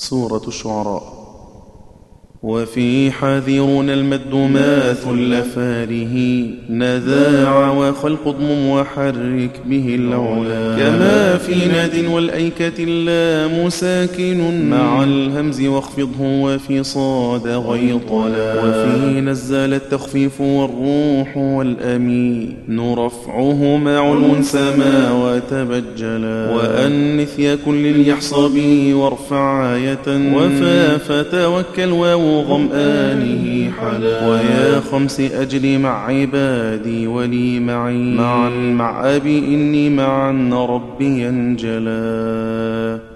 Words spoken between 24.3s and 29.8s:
سما وتبجلا وأنث يكن لليحصب وارفع